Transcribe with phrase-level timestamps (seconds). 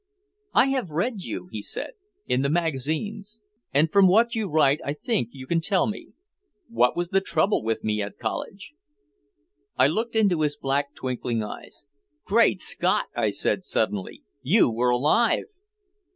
[0.55, 1.91] "I have read you," he said,
[2.25, 3.39] "in the magazines.
[3.71, 6.13] And from what you write I think you can tell me.
[6.69, 8.73] What was the trouble with me at college?"
[9.77, 11.85] I looked into his black twinkling eyes.
[12.25, 14.23] "Great Scott!" I said suddenly.
[14.41, 15.45] "You were alive!"